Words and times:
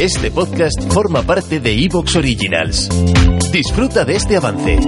Este 0.00 0.30
podcast 0.30 0.92
forma 0.92 1.22
parte 1.22 1.58
de 1.58 1.72
Evox 1.72 2.16
Originals. 2.16 2.90
Disfruta 3.50 4.04
de 4.04 4.16
este 4.16 4.36
avance. 4.36 4.78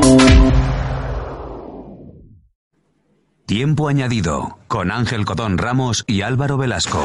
Tiempo 3.46 3.88
añadido 3.88 4.58
con 4.68 4.90
Ángel 4.90 5.24
Codón 5.24 5.56
Ramos 5.56 6.04
y 6.06 6.20
Álvaro 6.20 6.58
Velasco. 6.58 7.02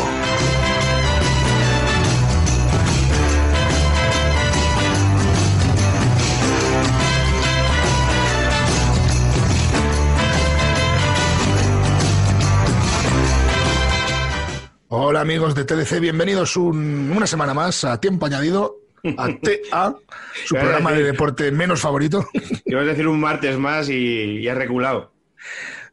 Hola 15.13 15.21
amigos 15.21 15.53
de 15.53 15.63
TDC, 15.63 15.99
bienvenidos 15.99 16.57
un- 16.57 17.13
una 17.15 17.27
semana 17.27 17.53
más 17.53 17.83
a 17.83 18.01
Tiempo 18.01 18.25
Añadido, 18.25 18.77
a 19.15 19.27
TA, 19.37 19.95
su 20.45 20.55
programa 20.55 20.91
de 20.91 21.03
deporte 21.03 21.51
menos 21.51 21.81
favorito. 21.81 22.25
Ibas 22.65 22.81
a 22.81 22.85
decir 22.87 23.07
un 23.07 23.19
martes 23.19 23.55
más 23.59 23.89
y, 23.89 24.39
y 24.39 24.47
has 24.47 24.57
reculado. 24.57 25.13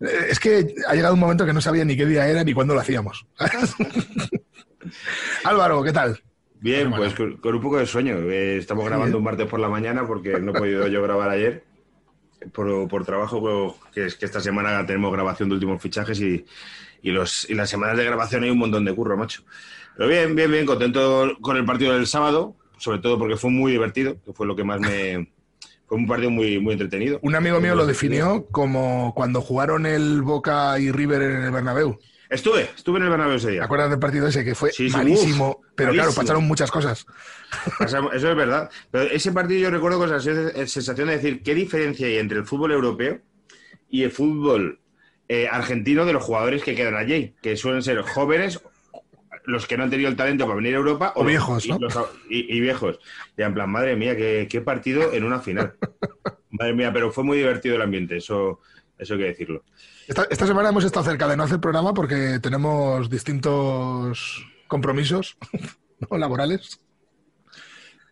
Eh, 0.00 0.28
Es 0.30 0.40
que 0.40 0.74
ha 0.88 0.94
llegado 0.94 1.12
un 1.12 1.20
momento 1.20 1.44
que 1.44 1.52
no 1.52 1.60
sabía 1.60 1.84
ni 1.84 1.98
qué 1.98 2.06
día 2.06 2.26
era 2.28 2.42
ni 2.44 2.54
cuándo 2.54 2.72
lo 2.72 2.80
hacíamos. 2.80 3.26
Álvaro, 5.44 5.82
¿qué 5.82 5.92
tal? 5.92 6.18
Bien, 6.58 6.90
pues 6.90 7.12
con, 7.12 7.36
con 7.36 7.54
un 7.56 7.60
poco 7.60 7.76
de 7.76 7.84
sueño. 7.84 8.16
Eh, 8.20 8.56
estamos 8.56 8.86
grabando 8.86 9.18
un 9.18 9.24
martes 9.24 9.46
por 9.48 9.60
la 9.60 9.68
mañana 9.68 10.06
porque 10.06 10.40
no 10.40 10.52
he 10.52 10.58
podido 10.58 10.88
yo 10.88 11.02
grabar 11.02 11.28
ayer 11.28 11.62
por, 12.54 12.88
por 12.88 13.04
trabajo, 13.04 13.78
que 13.92 14.06
es 14.06 14.16
que 14.16 14.24
esta 14.24 14.40
semana 14.40 14.86
tenemos 14.86 15.12
grabación 15.12 15.50
de 15.50 15.56
últimos 15.56 15.82
fichajes 15.82 16.18
y, 16.22 16.46
y, 17.02 17.10
los, 17.10 17.48
y 17.48 17.54
las 17.54 17.68
semanas 17.70 17.96
de 17.96 18.04
grabación 18.04 18.44
hay 18.44 18.50
un 18.50 18.58
montón 18.58 18.84
de 18.84 18.94
curro, 18.94 19.16
macho. 19.16 19.42
Pero 19.96 20.08
bien, 20.08 20.34
bien, 20.34 20.50
bien, 20.50 20.66
contento 20.66 21.36
con 21.40 21.56
el 21.56 21.64
partido 21.64 21.94
del 21.94 22.06
sábado, 22.06 22.56
sobre 22.78 22.98
todo 23.00 23.18
porque 23.18 23.36
fue 23.36 23.50
muy 23.50 23.72
divertido, 23.72 24.16
que 24.24 24.32
fue 24.32 24.46
lo 24.46 24.56
que 24.56 24.64
más 24.64 24.80
me... 24.80 25.32
Fue 25.90 25.98
un 25.98 26.06
partido 26.06 26.30
muy, 26.30 26.60
muy 26.60 26.74
entretenido. 26.74 27.18
Un 27.22 27.34
amigo 27.34 27.60
mío 27.60 27.74
lo 27.74 27.84
definió 27.84 28.46
como 28.52 29.12
cuando 29.12 29.40
jugaron 29.40 29.86
el 29.86 30.22
Boca 30.22 30.78
y 30.78 30.92
River 30.92 31.20
en 31.22 31.42
el 31.42 31.50
Bernabéu. 31.50 31.98
Estuve, 32.28 32.70
estuve 32.76 32.98
en 32.98 33.02
el 33.06 33.10
Bernabéu 33.10 33.34
ese 33.38 33.46
¿Te 33.48 33.52
día. 33.54 33.64
acuerdas 33.64 33.90
del 33.90 33.98
partido 33.98 34.28
ese? 34.28 34.44
Que 34.44 34.54
fue 34.54 34.70
Sí, 34.70 34.88
sí, 34.88 34.96
malísimo, 34.96 35.58
uf, 35.58 35.66
pero 35.74 35.90
claro, 35.90 36.12
pasaron 36.14 36.44
muchas 36.46 36.70
cosas. 36.70 37.04
Eso 37.80 38.12
es 38.12 38.22
verdad. 38.36 38.70
Pero 38.92 39.04
ese 39.10 39.32
partido 39.32 39.58
yo 39.62 39.70
recuerdo 39.72 39.98
con 39.98 40.08
sen- 40.10 40.66
sensación 40.66 41.08
de 41.08 41.16
decir 41.16 41.42
qué 41.42 41.56
diferencia 41.56 42.06
hay 42.06 42.18
entre 42.18 42.38
el 42.38 42.44
fútbol 42.46 42.70
europeo 42.70 43.18
y 43.88 44.04
el 44.04 44.12
fútbol 44.12 44.78
eh, 45.32 45.46
argentino 45.48 46.04
de 46.04 46.12
los 46.12 46.24
jugadores 46.24 46.64
que 46.64 46.74
quedan 46.74 46.96
allí, 46.96 47.36
que 47.40 47.56
suelen 47.56 47.82
ser 47.82 48.02
jóvenes, 48.02 48.60
los 49.44 49.66
que 49.68 49.76
no 49.76 49.84
han 49.84 49.90
tenido 49.90 50.08
el 50.08 50.16
talento 50.16 50.44
para 50.44 50.56
venir 50.56 50.74
a 50.74 50.78
Europa, 50.78 51.12
O 51.14 51.24
viejos, 51.24 51.64
y, 51.66 51.68
los- 51.78 51.94
y- 52.28 52.56
y 52.56 52.60
viejos. 52.60 52.98
Y 53.36 53.42
en 53.42 53.54
plan, 53.54 53.70
madre 53.70 53.94
mía, 53.94 54.16
qué, 54.16 54.48
qué 54.50 54.60
partido 54.60 55.12
en 55.12 55.22
una 55.22 55.38
final. 55.38 55.74
madre 56.50 56.74
mía, 56.74 56.92
pero 56.92 57.12
fue 57.12 57.22
muy 57.22 57.38
divertido 57.38 57.76
el 57.76 57.82
ambiente, 57.82 58.16
eso, 58.16 58.60
eso 58.98 59.14
hay 59.14 59.20
que 59.20 59.26
decirlo. 59.26 59.62
Esta, 60.08 60.26
esta 60.28 60.46
semana 60.48 60.70
hemos 60.70 60.82
estado 60.82 61.04
cerca 61.06 61.28
de 61.28 61.36
no 61.36 61.44
hacer 61.44 61.60
programa 61.60 61.94
porque 61.94 62.40
tenemos 62.42 63.08
distintos 63.08 64.44
compromisos 64.66 65.36
¿no? 66.10 66.18
laborales, 66.18 66.80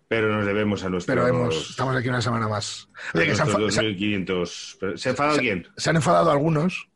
Pero 0.07 0.35
nos 0.35 0.47
debemos 0.47 0.85
a 0.85 0.89
nuestros, 0.89 1.15
pero 1.17 1.27
hemos, 1.29 1.71
estamos 1.71 1.97
aquí 1.97 2.09
una 2.09 2.23
semana 2.23 2.47
más. 2.49 2.89
a 3.13 3.19
Oye, 3.19 3.27
que 3.27 3.35
se 3.35 3.43
han, 3.43 3.49
nuestros 3.49 3.75
fa- 3.75 3.81
se- 3.83 3.87
2.500. 3.89 4.77
Pero, 4.81 4.97
¿Se 4.97 5.09
ha 5.09 5.11
enfadado 5.11 5.39
quién? 5.39 5.67
se 5.77 5.91
han 5.91 5.97
enfadado 5.97 6.31
algunos 6.31 6.89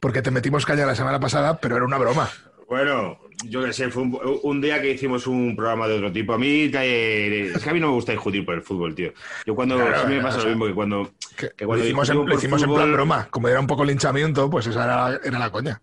porque 0.00 0.22
te 0.22 0.30
metimos 0.30 0.64
caña 0.66 0.86
la 0.86 0.94
semana 0.94 1.20
pasada, 1.20 1.58
pero 1.58 1.76
era 1.76 1.84
una 1.84 1.98
broma. 1.98 2.28
Bueno, 2.68 3.18
yo 3.44 3.62
qué 3.64 3.72
sé, 3.72 3.90
fue 3.90 4.02
un, 4.02 4.18
un 4.42 4.60
día 4.60 4.82
que 4.82 4.90
hicimos 4.92 5.26
un 5.28 5.54
programa 5.54 5.86
de 5.86 5.94
otro 5.94 6.10
tipo. 6.12 6.32
A 6.32 6.38
mí, 6.38 6.70
eh, 6.72 7.52
es 7.54 7.62
que 7.62 7.70
a 7.70 7.72
mí 7.72 7.78
no 7.80 7.88
me 7.88 7.92
gusta 7.94 8.12
discutir 8.12 8.44
por 8.44 8.54
el 8.54 8.62
fútbol, 8.62 8.94
tío. 8.94 9.12
Yo 9.46 9.54
cuando, 9.54 9.76
Claro, 9.76 10.08
mí 10.08 10.16
me 10.16 10.22
pasa 10.22 10.34
o 10.34 10.38
lo 10.38 10.42
sea, 10.42 10.50
mismo 10.50 10.66
que 10.66 10.74
cuando... 10.74 11.10
Que 11.36 11.50
Que 11.56 11.64
lo 11.64 11.68
cuando 11.68 11.84
hicimos, 11.84 12.08
en, 12.10 12.16
lo 12.26 12.34
hicimos 12.34 12.62
en 12.62 12.68
plan 12.74 12.88
fútbol- 12.88 12.92
broma. 12.92 13.28
Como 13.30 13.48
era 13.48 13.60
un 13.60 13.66
poco 13.68 13.84
linchamiento, 13.84 14.50
pues 14.50 14.66
esa 14.66 14.84
era, 14.84 15.20
era 15.24 15.38
la 15.38 15.50
coña. 15.50 15.80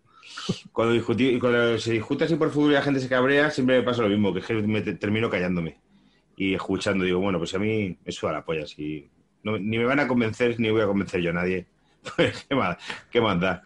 Cuando, 0.74 0.94
discutí, 0.94 1.40
cuando 1.40 1.78
se 1.78 1.94
discute 1.94 2.26
así 2.26 2.36
por 2.36 2.52
fútbol 2.52 2.72
y 2.72 2.74
la 2.74 2.82
gente 2.82 3.00
se 3.00 3.08
cabrea, 3.08 3.50
siempre 3.50 3.78
me 3.78 3.84
pasa 3.84 4.02
lo 4.02 4.10
mismo, 4.10 4.34
que 4.34 4.40
es 4.40 4.46
que 4.46 4.54
me 4.56 4.82
te- 4.82 4.96
termino 4.96 5.30
callándome 5.30 5.78
y 6.36 6.54
escuchando. 6.54 7.06
Digo, 7.06 7.20
bueno, 7.22 7.38
pues 7.38 7.54
a 7.56 7.60
mí 7.60 7.98
me 8.04 8.12
suda 8.12 8.34
la 8.34 8.44
polla. 8.44 8.66
Si 8.68 9.10
no- 9.44 9.58
ni 9.58 9.78
me 9.78 9.86
van 9.86 10.02
a 10.02 10.08
convencer, 10.08 10.60
ni 10.60 10.70
voy 10.70 10.82
a 10.82 10.86
convencer 10.88 11.22
yo 11.22 11.30
a 11.30 11.34
nadie. 11.34 11.66
Pues, 12.18 12.46
¿Qué 12.50 12.56
más, 12.56 12.76
qué 13.10 13.22
más 13.22 13.40
da? 13.40 13.62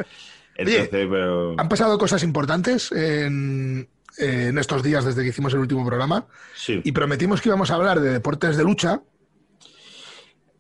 Entonces, 0.58 0.90
pero... 0.90 1.56
Han 1.58 1.70
pasado 1.70 1.98
cosas 1.98 2.24
importantes 2.24 2.92
en, 2.92 3.88
en 4.18 4.58
estos 4.58 4.82
días 4.84 5.06
desde 5.06 5.22
que 5.24 5.30
hicimos 5.30 5.54
el 5.54 5.60
último 5.60 5.86
programa 5.86 6.26
Sí. 6.56 6.82
y 6.84 6.92
prometimos 6.92 7.42
que 7.42 7.50
íbamos 7.50 7.70
a 7.72 7.76
hablar 7.76 8.00
de 8.00 8.10
deportes 8.12 8.58
de 8.58 8.64
lucha. 8.64 9.02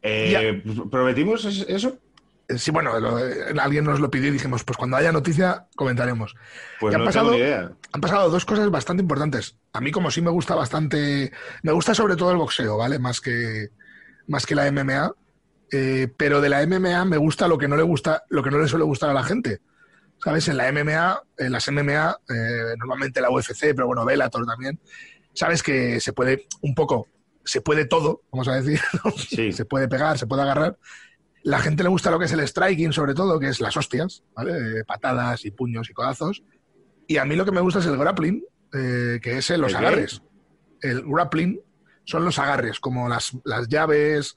Eh, 0.02 0.64
¿Prometimos 0.92 1.46
es- 1.46 1.66
eso? 1.68 1.90
Eh, 2.48 2.58
Sí, 2.58 2.72
bueno, 2.72 2.98
lo- 3.00 3.20
eh, 3.20 3.54
alguien 3.60 3.84
nos 3.84 4.00
lo 4.00 4.10
pidió 4.10 4.30
y 4.30 4.32
dijimos, 4.32 4.64
pues 4.64 4.78
cuando 4.78 4.96
haya 4.96 5.12
noticia 5.12 5.66
comentaremos. 5.76 6.34
Pues 6.80 6.94
Y 6.94 6.96
han 6.96 7.02
no 7.02 7.06
pasado- 7.08 7.32
tengo 7.32 7.38
ni 7.44 7.44
idea. 7.44 7.72
Han 7.92 8.02
pasado 8.02 8.30
dos 8.30 8.46
cosas 8.46 8.70
bastante 8.70 9.02
importantes. 9.02 9.58
A 9.74 9.82
mí, 9.82 9.92
como 9.92 10.12
sí 10.12 10.22
me 10.22 10.30
gusta 10.30 10.56
bastante, 10.56 11.32
me 11.64 11.72
gusta 11.74 11.94
sobre 11.94 12.16
todo 12.16 12.32
el 12.32 12.38
boxeo, 12.38 12.78
¿vale? 12.78 13.00
Más 13.00 13.20
que, 13.20 13.70
más 14.28 14.46
que 14.46 14.56
la 14.56 14.68
MMA. 14.72 15.12
Eh, 15.74 16.08
pero 16.16 16.40
de 16.40 16.48
la 16.48 16.62
MMA 16.66 17.04
me 17.04 17.18
gusta 17.18 17.50
lo 17.50 17.58
que 17.58 17.68
no 17.68 17.76
le 17.76 17.84
gusta, 17.84 18.24
lo 18.30 18.42
que 18.42 18.52
no 18.52 18.60
le 18.60 18.70
suele 18.70 18.86
gustar 18.86 19.10
a 19.10 19.14
la 19.14 19.24
gente. 19.24 19.60
¿Sabes? 20.28 20.50
En 20.50 20.58
la 20.58 20.70
MMA, 20.74 21.24
en 21.38 21.52
las 21.54 21.72
MMA, 21.72 22.20
eh, 22.28 22.76
normalmente 22.78 23.22
la 23.22 23.30
UFC, 23.30 23.74
pero 23.74 23.88
bueno, 23.88 24.04
Bellator 24.04 24.46
también, 24.46 24.78
sabes 25.34 25.64
que 25.64 26.02
se 26.02 26.12
puede 26.12 26.48
un 26.62 26.76
poco, 26.76 27.08
se 27.46 27.62
puede 27.62 27.86
todo, 27.86 28.24
vamos 28.30 28.50
a 28.50 28.56
decir, 28.56 28.78
¿no? 29.06 29.12
Sí. 29.12 29.54
se 29.54 29.64
puede 29.64 29.88
pegar, 29.88 30.18
se 30.18 30.28
puede 30.28 30.42
agarrar. 30.42 30.78
La 31.44 31.60
gente 31.60 31.82
le 31.82 31.88
gusta 31.88 32.12
lo 32.12 32.20
que 32.20 32.26
es 32.26 32.34
el 32.34 32.46
striking, 32.46 32.92
sobre 32.92 33.14
todo, 33.14 33.40
que 33.40 33.48
es 33.48 33.62
las 33.62 33.78
hostias, 33.78 34.26
¿vale? 34.36 34.52
Eh, 34.52 34.84
patadas 34.86 35.46
y 35.46 35.52
puños 35.52 35.90
y 35.90 35.94
codazos. 35.94 36.44
Y 37.08 37.16
a 37.16 37.24
mí 37.24 37.38
lo 37.38 37.46
que 37.46 37.54
me 37.54 37.62
gusta 37.62 37.80
es 37.80 37.86
el 37.86 37.96
grappling, 37.96 38.44
eh, 38.74 39.22
que 39.22 39.38
es 39.38 39.50
eh, 39.50 39.58
los 39.58 39.72
¿El 39.72 39.80
qué? 39.80 39.86
agarres. 39.86 40.22
El 40.82 41.04
grappling 41.06 41.62
son 42.04 42.26
los 42.26 42.38
agarres, 42.38 42.82
como 42.82 43.08
las, 43.08 43.32
las 43.46 43.70
llaves, 43.70 44.36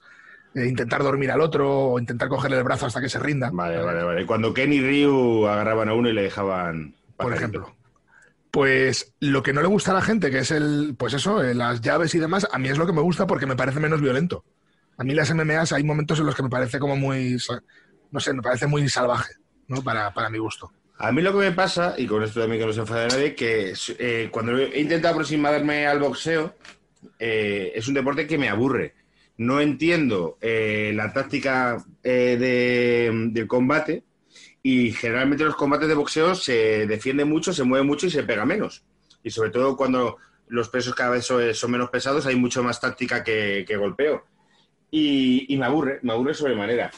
eh, 0.55 0.67
intentar 0.67 1.03
dormir 1.03 1.31
al 1.31 1.41
otro 1.41 1.91
o 1.91 1.99
intentar 1.99 2.27
cogerle 2.29 2.57
el 2.57 2.63
brazo 2.63 2.85
hasta 2.85 3.01
que 3.01 3.09
se 3.09 3.19
rinda. 3.19 3.49
Vale, 3.51 3.81
vale, 3.81 4.03
vale. 4.03 4.25
Cuando 4.25 4.53
Ken 4.53 4.73
y 4.73 4.81
Ryu 4.81 5.47
agarraban 5.47 5.89
a 5.89 5.93
uno 5.93 6.09
y 6.09 6.13
le 6.13 6.23
dejaban. 6.23 6.95
Por 7.17 7.33
ejemplo. 7.33 7.75
Pues 8.51 9.13
lo 9.21 9.43
que 9.43 9.53
no 9.53 9.61
le 9.61 9.67
gusta 9.67 9.91
a 9.91 9.93
la 9.93 10.01
gente, 10.01 10.29
que 10.29 10.39
es 10.39 10.51
el, 10.51 10.95
pues 10.97 11.13
eso, 11.13 11.41
eh, 11.41 11.53
las 11.53 11.79
llaves 11.79 12.13
y 12.15 12.19
demás, 12.19 12.45
a 12.51 12.59
mí 12.59 12.67
es 12.67 12.77
lo 12.77 12.85
que 12.85 12.91
me 12.91 13.01
gusta 13.01 13.25
porque 13.25 13.45
me 13.45 13.55
parece 13.55 13.79
menos 13.79 14.01
violento. 14.01 14.43
A 14.97 15.05
mí 15.05 15.13
las 15.13 15.33
MMAs 15.33 15.71
hay 15.71 15.83
momentos 15.83 16.19
en 16.19 16.25
los 16.25 16.35
que 16.35 16.43
me 16.43 16.49
parece 16.49 16.77
como 16.77 16.97
muy, 16.97 17.37
no 18.11 18.19
sé, 18.19 18.33
me 18.33 18.41
parece 18.41 18.67
muy 18.67 18.87
salvaje, 18.89 19.35
¿no? 19.67 19.81
Para, 19.81 20.13
para 20.13 20.29
mi 20.29 20.37
gusto. 20.37 20.69
A 20.97 21.11
mí 21.11 21.21
lo 21.21 21.31
que 21.31 21.39
me 21.39 21.51
pasa, 21.53 21.95
y 21.97 22.05
con 22.05 22.21
esto 22.21 22.41
también 22.41 22.61
que 22.61 22.67
no 22.67 22.73
se 22.73 22.81
enfade 22.81 23.07
nadie, 23.07 23.33
que 23.33 23.73
eh, 23.97 24.29
cuando 24.31 24.55
he 24.55 24.79
intentado 24.79 25.15
aproximarme 25.15 25.87
al 25.87 25.99
boxeo, 25.99 26.53
eh, 27.17 27.71
es 27.73 27.87
un 27.87 27.95
deporte 27.95 28.27
que 28.27 28.37
me 28.37 28.49
aburre. 28.49 28.93
No 29.41 29.59
entiendo 29.59 30.37
eh, 30.39 30.91
la 30.93 31.11
táctica 31.13 31.83
eh, 32.03 32.37
de- 32.39 33.29
del 33.31 33.47
combate 33.47 34.03
y 34.61 34.91
generalmente 34.91 35.43
los 35.43 35.55
combates 35.55 35.87
de 35.87 35.95
boxeo 35.95 36.35
se 36.35 36.85
defiende 36.85 37.25
mucho, 37.25 37.51
se 37.51 37.63
mueve 37.63 37.83
mucho 37.83 38.05
y 38.05 38.11
se 38.11 38.21
pega 38.21 38.45
menos. 38.45 38.83
Y 39.23 39.31
sobre 39.31 39.49
todo 39.49 39.75
cuando 39.75 40.17
los 40.47 40.69
pesos 40.69 40.93
cada 40.93 41.09
vez 41.09 41.25
son, 41.25 41.55
son 41.55 41.71
menos 41.71 41.89
pesados, 41.89 42.27
hay 42.27 42.35
mucho 42.35 42.61
más 42.61 42.79
táctica 42.79 43.23
que, 43.23 43.65
que 43.67 43.77
golpeo. 43.77 44.23
Y, 44.91 45.51
y 45.51 45.57
me 45.57 45.65
aburre, 45.65 45.97
me 46.03 46.11
aburre 46.13 46.35
sobremanera. 46.35 46.91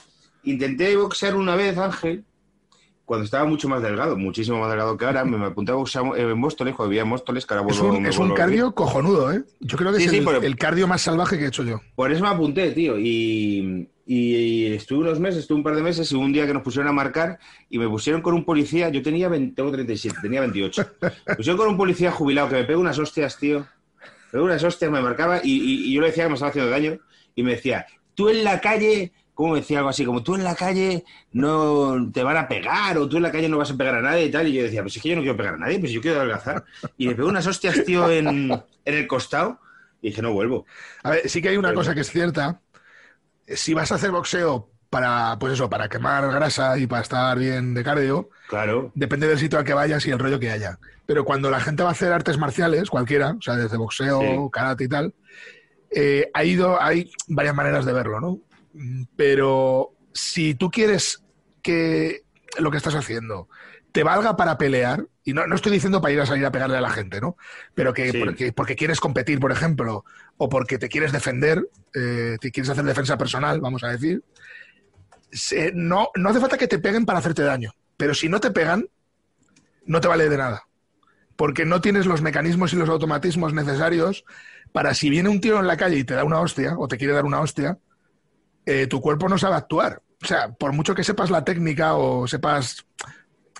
Intenté 0.43 0.97
boxear 0.97 1.35
una 1.37 1.55
vez, 1.55 1.77
Ángel, 1.77 2.25
cuando 3.05 3.25
estaba 3.25 3.45
mucho 3.45 3.67
más 3.67 3.81
delgado, 3.81 4.15
muchísimo 4.17 4.59
más 4.59 4.69
delgado 4.69 4.97
que 4.97 5.05
ahora, 5.05 5.25
me, 5.25 5.37
me 5.37 5.47
apunté 5.47 5.71
a 5.71 5.75
boxear 5.75 6.05
en 6.17 6.37
Móstoles, 6.37 6.73
cuando 6.75 6.89
vivía 6.89 7.01
en 7.03 7.09
Móstoles, 7.09 7.45
que 7.45 7.53
ahora 7.53 7.67
Es 7.69 7.79
un, 7.79 8.05
es 8.05 8.17
un 8.17 8.33
cardio 8.33 8.73
cojonudo, 8.73 9.31
¿eh? 9.31 9.43
Yo 9.59 9.77
creo 9.77 9.91
que 9.91 9.99
Sí, 9.99 10.05
es 10.05 10.11
sí, 10.11 10.17
el, 10.19 10.23
por- 10.23 10.43
el 10.45 10.55
cardio 10.55 10.87
más 10.87 11.01
salvaje 11.01 11.37
que 11.37 11.45
he 11.45 11.47
hecho 11.47 11.63
yo. 11.63 11.81
Por 11.95 12.11
eso 12.11 12.21
me 12.23 12.29
apunté, 12.29 12.71
tío. 12.71 12.97
Y, 12.97 13.89
y 14.05 14.65
estuve 14.67 14.99
unos 14.99 15.19
meses, 15.19 15.41
estuve 15.41 15.57
un 15.57 15.63
par 15.63 15.75
de 15.75 15.81
meses 15.83 16.11
y 16.11 16.15
un 16.15 16.31
día 16.31 16.47
que 16.47 16.53
nos 16.53 16.63
pusieron 16.63 16.87
a 16.87 16.93
marcar 16.93 17.39
y 17.69 17.77
me 17.77 17.87
pusieron 17.89 18.21
con 18.21 18.33
un 18.35 18.45
policía. 18.45 18.87
Yo 18.89 19.01
tenía 19.01 19.27
20, 19.27 19.53
tengo 19.55 19.71
37, 19.71 20.19
tenía 20.21 20.39
28. 20.41 20.85
Me 21.27 21.35
pusieron 21.35 21.57
con 21.57 21.67
un 21.67 21.77
policía 21.77 22.11
jubilado 22.11 22.49
que 22.49 22.55
me 22.55 22.63
pegó 22.63 22.79
unas 22.81 22.97
hostias, 22.99 23.37
tío. 23.37 23.59
Me 23.59 24.31
pegó 24.31 24.45
unas 24.45 24.63
hostias, 24.63 24.89
me 24.91 25.01
marcaba 25.01 25.41
y- 25.43 25.89
y 25.89 25.93
yo 25.93 26.01
le 26.01 26.07
decía 26.07 26.23
que 26.23 26.29
me 26.29 26.35
estaba 26.35 26.49
haciendo 26.49 26.71
daño 26.71 26.97
y 27.35 27.43
me 27.43 27.51
decía, 27.51 27.85
tú 28.15 28.29
en 28.29 28.43
la 28.43 28.61
calle. 28.61 29.11
¿Cómo 29.33 29.55
decía 29.55 29.79
algo 29.79 29.89
así? 29.89 30.05
Como 30.05 30.21
tú 30.21 30.35
en 30.35 30.43
la 30.43 30.53
calle 30.55 31.03
no 31.31 32.09
te 32.13 32.23
van 32.23 32.37
a 32.37 32.47
pegar 32.47 32.97
o 32.97 33.09
tú 33.09 33.17
en 33.17 33.23
la 33.23 33.31
calle 33.31 33.49
no 33.49 33.57
vas 33.57 33.71
a 33.71 33.75
pegar 33.77 33.95
a 33.95 34.01
nadie 34.01 34.25
y 34.25 34.31
tal. 34.31 34.47
Y 34.47 34.53
yo 34.53 34.63
decía, 34.63 34.81
pues 34.83 34.95
es 34.95 35.01
que 35.01 35.09
yo 35.09 35.15
no 35.15 35.21
quiero 35.21 35.35
pegar 35.37 35.55
a 35.55 35.57
nadie, 35.57 35.79
pues 35.79 35.91
yo 35.91 36.01
quiero 36.01 36.17
adelgazar. 36.19 36.63
Y 36.97 37.07
me 37.07 37.15
pegó 37.15 37.29
unas 37.29 37.47
hostias, 37.47 37.83
tío, 37.85 38.09
en, 38.11 38.51
en 38.51 38.63
el 38.85 39.07
costado 39.07 39.59
y 40.01 40.09
dije, 40.09 40.21
no 40.21 40.33
vuelvo. 40.33 40.65
A 41.01 41.09
ver, 41.11 41.27
sí 41.29 41.41
que 41.41 41.49
hay 41.49 41.57
una 41.57 41.69
Pero- 41.69 41.79
cosa 41.79 41.95
que 41.95 42.01
es 42.01 42.11
cierta. 42.11 42.59
Si 43.47 43.73
vas 43.73 43.91
a 43.91 43.95
hacer 43.95 44.11
boxeo 44.11 44.69
para, 44.89 45.35
pues 45.39 45.53
eso, 45.53 45.69
para 45.69 45.89
quemar 45.89 46.31
grasa 46.31 46.77
y 46.77 46.85
para 46.85 47.01
estar 47.01 47.37
bien 47.39 47.73
de 47.73 47.83
cardio, 47.83 48.29
Claro. 48.47 48.91
depende 48.93 49.27
del 49.27 49.39
sitio 49.39 49.57
al 49.57 49.65
que 49.65 49.73
vayas 49.73 50.05
y 50.05 50.11
el 50.11 50.19
rollo 50.19 50.39
que 50.39 50.51
haya. 50.51 50.77
Pero 51.07 51.25
cuando 51.25 51.49
la 51.49 51.59
gente 51.59 51.81
va 51.83 51.89
a 51.89 51.93
hacer 51.93 52.13
artes 52.13 52.37
marciales, 52.37 52.89
cualquiera, 52.91 53.31
o 53.31 53.41
sea, 53.41 53.55
desde 53.55 53.75
boxeo, 53.77 54.19
Sí. 54.21 54.27
karate 54.51 54.83
y 54.83 54.87
tal, 54.87 55.13
eh, 55.89 56.29
ha 56.33 56.43
ido, 56.43 56.79
hay 56.81 57.11
varias 57.27 57.55
maneras 57.55 57.85
de 57.85 57.93
verlo, 57.93 58.21
¿no? 58.21 58.39
Mm, 58.73 59.03
Pero 59.15 59.93
si 60.13 60.55
tú 60.55 60.69
quieres 60.69 61.23
que 61.61 62.21
lo 62.59 62.69
que 62.71 62.77
estás 62.77 62.95
haciendo 62.95 63.49
te 63.91 64.03
valga 64.03 64.35
para 64.35 64.57
pelear, 64.57 65.05
y 65.23 65.33
no, 65.33 65.45
no 65.45 65.55
estoy 65.55 65.71
diciendo 65.71 66.01
para 66.01 66.13
ir 66.13 66.19
a 66.19 66.25
salir 66.25 66.45
a 66.45 66.51
pegarle 66.51 66.77
a 66.77 66.81
la 66.81 66.89
gente, 66.89 67.21
¿no? 67.21 67.37
Pero 67.75 67.93
que 67.93 68.11
Sí. 68.11 68.19
porque, 68.19 68.51
porque 68.51 68.75
quieres 68.75 68.99
competir, 68.99 69.39
por 69.39 69.51
ejemplo, 69.51 70.03
o 70.37 70.49
porque 70.49 70.79
te 70.79 70.89
quieres 70.89 71.11
defender, 71.11 71.67
eh, 71.93 72.37
te 72.41 72.51
quieres 72.51 72.69
hacer 72.71 72.83
defensa 72.85 73.17
personal, 73.19 73.61
vamos 73.61 73.83
a 73.83 73.89
decir, 73.89 74.23
se- 75.31 75.71
no, 75.75 76.09
no 76.15 76.29
hace 76.29 76.39
falta 76.39 76.57
que 76.57 76.67
te 76.67 76.79
peguen 76.79 77.05
para 77.05 77.19
hacerte 77.19 77.43
daño. 77.43 77.71
Pero 77.97 78.13
si 78.13 78.29
no 78.29 78.39
te 78.39 78.51
pegan, 78.51 78.87
no 79.85 80.01
te 80.01 80.07
vale 80.07 80.27
de 80.29 80.37
nada. 80.37 80.63
Porque 81.35 81.65
no 81.65 81.81
tienes 81.81 82.05
los 82.05 82.21
mecanismos 82.21 82.73
y 82.73 82.77
los 82.77 82.89
automatismos 82.89 83.53
necesarios 83.53 84.25
para 84.71 84.93
si 84.93 85.09
viene 85.09 85.29
un 85.29 85.41
tío 85.41 85.59
en 85.59 85.67
la 85.67 85.77
calle 85.77 85.97
y 85.97 86.03
te 86.03 86.15
da 86.15 86.23
una 86.23 86.39
hostia, 86.39 86.75
o 86.77 86.87
te 86.87 86.97
quiere 86.97 87.13
dar 87.13 87.25
una 87.25 87.41
hostia, 87.41 87.77
eh, 88.65 88.87
tu 88.87 89.01
cuerpo 89.01 89.27
no 89.29 89.37
sabe 89.37 89.55
actuar. 89.55 90.01
O 90.21 90.25
sea, 90.25 90.51
por 90.53 90.73
mucho 90.73 90.95
que 90.95 91.03
sepas 91.03 91.29
la 91.29 91.43
técnica 91.43 91.95
o 91.95 92.27
sepas... 92.27 92.85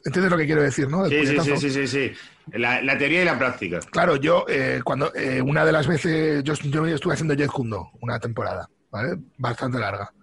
¿Entiendes 0.05 0.31
lo 0.31 0.37
que 0.37 0.45
quiero 0.45 0.61
decir, 0.61 0.89
no? 0.89 1.05
Sí, 1.05 1.25
sí, 1.25 1.37
sí, 1.39 1.57
sí, 1.57 1.69
sí, 1.69 1.87
sí. 1.87 2.11
La, 2.51 2.81
la 2.81 2.97
teoría 2.97 3.21
y 3.21 3.25
la 3.25 3.37
práctica. 3.37 3.79
Claro, 3.91 4.17
yo 4.17 4.45
eh, 4.49 4.81
cuando 4.83 5.13
eh, 5.15 5.41
una 5.41 5.63
de 5.63 5.71
las 5.71 5.87
veces 5.87 6.43
yo, 6.43 6.53
yo 6.55 6.85
estuve 6.87 7.13
haciendo 7.13 7.33
Jet 7.33 7.49
Kundo 7.49 7.89
una 8.01 8.19
temporada, 8.19 8.69
¿vale? 8.91 9.17
Bastante 9.37 9.79
larga. 9.79 10.13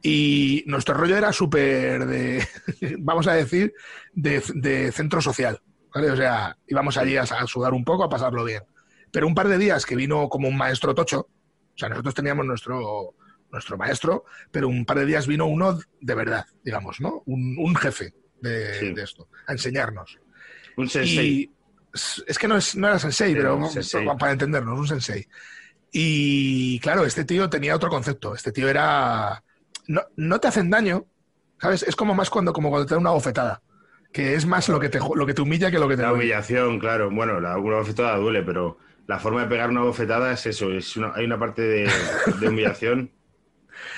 Y 0.00 0.62
nuestro 0.66 0.94
rollo 0.94 1.16
era 1.16 1.32
súper 1.32 2.06
de, 2.06 2.46
vamos 3.00 3.26
a 3.26 3.32
decir, 3.32 3.74
de, 4.12 4.40
de 4.54 4.92
centro 4.92 5.20
social, 5.20 5.60
¿vale? 5.92 6.12
O 6.12 6.16
sea, 6.16 6.56
íbamos 6.68 6.96
allí 6.96 7.16
a, 7.16 7.22
a 7.22 7.46
sudar 7.48 7.72
un 7.72 7.84
poco, 7.84 8.04
a 8.04 8.08
pasarlo 8.08 8.44
bien. 8.44 8.62
Pero 9.10 9.26
un 9.26 9.34
par 9.34 9.48
de 9.48 9.58
días 9.58 9.84
que 9.84 9.96
vino 9.96 10.28
como 10.28 10.46
un 10.46 10.56
maestro 10.56 10.94
tocho, 10.94 11.20
o 11.20 11.78
sea, 11.78 11.88
nosotros 11.88 12.14
teníamos 12.14 12.46
nuestro, 12.46 13.14
nuestro 13.50 13.76
maestro, 13.78 14.24
pero 14.50 14.68
un 14.68 14.84
par 14.84 14.98
de 14.98 15.06
días 15.06 15.26
vino 15.26 15.46
uno 15.46 15.78
de 16.00 16.14
verdad, 16.14 16.44
digamos, 16.64 17.00
¿no? 17.00 17.22
Un, 17.26 17.56
un 17.58 17.74
jefe 17.76 18.14
de, 18.40 18.74
Sí. 18.74 18.92
de 18.92 19.02
esto, 19.02 19.28
a 19.46 19.52
enseñarnos. 19.52 20.18
Un 20.76 20.88
sensei. 20.88 21.26
Y 21.28 21.52
es 22.26 22.38
que 22.38 22.48
no, 22.48 22.56
es, 22.56 22.76
no 22.76 22.86
era 22.88 22.98
sensei, 22.98 23.32
Era 23.32 23.40
pero 23.54 23.66
sensei. 23.70 24.06
para 24.18 24.32
entendernos, 24.32 24.78
un 24.78 24.86
sensei. 24.86 25.26
Y 25.92 26.78
claro, 26.80 27.04
este 27.04 27.24
tío 27.24 27.48
tenía 27.48 27.74
otro 27.74 27.88
concepto. 27.88 28.34
Este 28.34 28.52
tío 28.52 28.68
era. 28.68 29.42
No, 29.88 30.02
no 30.16 30.38
te 30.40 30.48
hacen 30.48 30.68
daño, 30.68 31.06
¿sabes? 31.60 31.82
Es 31.84 31.96
como 31.96 32.14
más 32.14 32.28
cuando, 32.28 32.52
como 32.52 32.68
cuando 32.70 32.86
te 32.86 32.94
dan 32.94 33.00
una 33.02 33.10
bofetada. 33.12 33.62
Que 34.12 34.34
es 34.34 34.46
más 34.46 34.68
lo 34.68 34.80
que 34.80 34.88
te, 34.88 34.98
lo 35.14 35.26
que 35.26 35.34
te 35.34 35.42
humilla 35.42 35.70
que 35.70 35.78
lo 35.78 35.88
que 35.88 35.96
te 35.96 36.02
La 36.02 36.08
duele. 36.08 36.24
humillación, 36.24 36.78
claro. 36.78 37.10
Bueno, 37.10 37.40
la, 37.40 37.56
una 37.58 37.76
bofetada 37.76 38.16
duele, 38.16 38.42
pero 38.42 38.78
la 39.06 39.18
forma 39.18 39.42
de 39.42 39.48
pegar 39.48 39.70
una 39.70 39.82
bofetada 39.82 40.32
es 40.32 40.44
eso. 40.46 40.70
Es 40.72 40.96
una- 40.96 41.12
hay 41.14 41.24
una 41.24 41.38
parte 41.38 41.62
de, 41.62 41.90
de 42.40 42.48
humillación. 42.48 43.10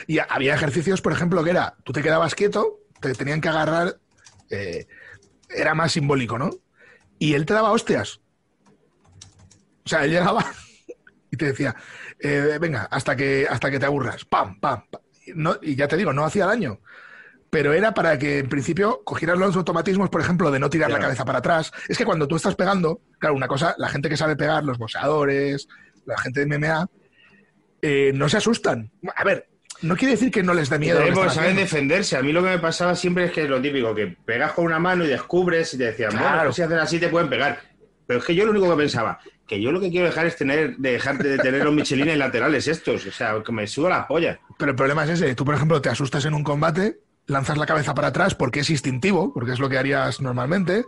Y 0.07 0.19
había 0.19 0.55
ejercicios, 0.55 1.01
por 1.01 1.13
ejemplo, 1.13 1.43
que 1.45 1.51
era, 1.51 1.77
tú 1.85 1.93
te 1.93 2.03
quedabas 2.03 2.35
quieto, 2.35 2.81
te 3.01 3.15
tenían 3.15 3.41
que 3.41 3.49
agarrar, 3.49 3.99
eh, 4.51 4.87
era 5.49 5.75
más 5.75 5.93
simbólico, 5.93 6.39
¿no? 6.39 6.51
Y 7.19 7.35
él 7.35 7.47
te 7.47 7.55
daba 7.55 7.73
hostias. 7.73 8.21
O 9.85 9.89
sea, 9.89 10.05
él 10.05 10.11
llegaba 10.11 10.45
y 11.31 11.37
te 11.37 11.47
decía, 11.47 11.75
eh, 12.19 12.59
venga, 12.61 12.85
hasta 12.91 13.17
que, 13.17 13.47
hasta 13.49 13.71
que 13.71 13.79
te 13.79 13.87
aburras, 13.87 14.25
pam, 14.25 14.59
pam, 14.61 14.85
pam. 14.91 15.03
Y 15.27 15.33
No, 15.35 15.57
y 15.61 15.77
ya 15.77 15.89
te 15.89 15.97
digo, 15.97 16.13
no 16.13 16.25
hacía 16.25 16.47
daño. 16.47 16.81
Pero 17.51 17.73
era 17.73 17.95
para 17.95 18.19
que 18.19 18.41
en 18.41 18.49
principio 18.49 19.03
cogieras 19.05 19.39
los 19.39 19.57
automatismos, 19.57 20.11
por 20.11 20.21
ejemplo, 20.21 20.51
de 20.51 20.59
no 20.59 20.69
tirar 20.69 20.91
la 20.91 20.99
cabeza 20.99 21.25
para 21.25 21.39
atrás. 21.39 21.73
Es 21.89 21.97
que 21.97 22.05
cuando 22.05 22.29
tú 22.29 22.37
estás 22.37 22.55
pegando, 22.57 23.01
claro, 23.19 23.35
una 23.35 23.49
cosa, 23.49 23.75
la 23.79 23.89
gente 23.89 24.11
que 24.11 24.19
sabe 24.19 24.37
pegar, 24.37 24.65
los 24.65 24.77
boxeadores, 24.77 25.67
la 26.05 26.19
gente 26.19 26.45
de 26.45 26.59
MMA, 26.59 26.87
eh, 27.81 28.13
no 28.15 28.29
se 28.29 28.37
asustan. 28.37 28.91
A 29.17 29.25
ver, 29.25 29.49
no 29.83 29.97
quiere 29.97 30.13
decir 30.15 30.31
que 30.31 30.43
no 30.43 30.55
les 30.55 30.69
dé 30.71 30.79
miedo. 30.79 30.97
porque 30.99 31.11
están 31.11 31.31
saben 31.31 31.41
haciendo. 31.51 31.61
defenderse. 31.63 32.17
A 32.17 32.23
mí 32.23 32.33
lo 32.33 32.43
que 32.43 32.51
me 32.51 32.59
pasaba 32.59 32.95
siempre 32.95 33.27
es 33.27 33.33
que 33.33 33.47
lo 33.49 33.61
típico, 33.61 33.95
que 33.95 34.07
pegas 34.09 34.53
con 34.53 34.65
una 34.67 34.79
mano 34.79 35.05
y 35.05 35.09
descubres 35.09 35.73
y 35.75 35.79
te 35.79 35.85
decían, 35.85 36.11
bueno, 36.13 36.27
Claro. 36.27 36.51
es 36.51 36.57
que 36.57 36.63
si 36.63 36.63
hacen 36.63 36.79
así 36.79 36.99
te 36.99 37.09
pueden 37.09 37.29
pegar. 37.29 37.61
Pero 38.07 38.21
es 38.21 38.25
que 38.27 38.35
yo 38.35 38.45
lo 38.45 38.51
único 38.53 38.71
que 38.71 38.77
pensaba, 38.77 39.21
que 39.47 39.61
yo 39.61 39.71
lo 39.71 39.81
que 39.81 39.91
quiero 39.91 40.07
dejar 40.07 40.27
es 40.27 40.37
tener, 40.37 40.77
dejarte 40.79 41.29
de 41.29 41.39
tener 41.39 41.63
los 41.65 41.75
michelines 41.75 42.17
laterales 42.17 42.67
estos. 42.67 43.07
O 43.07 43.13
sea, 43.13 43.35
que 43.45 43.53
me 43.53 43.67
suda 43.67 43.91
la 43.91 44.07
polla. 44.09 44.41
Pero 44.59 44.71
el 44.71 44.77
problema 44.77 45.05
es 45.05 45.11
ese. 45.11 45.35
Tú, 45.35 45.45
por 45.45 45.55
ejemplo, 45.55 45.81
te 45.83 45.91
asustas 45.91 46.25
en 46.25 46.33
un 46.35 46.43
combate, 46.43 47.01
lanzas 47.27 47.59
la 47.59 47.67
cabeza 47.67 47.95
para 47.95 48.09
atrás 48.09 48.35
porque 48.35 48.61
es 48.61 48.71
instintivo, 48.71 49.33
porque 49.35 49.53
es 49.53 49.59
lo 49.59 49.69
que 49.69 49.77
harías 49.79 50.21
normalmente. 50.21 50.85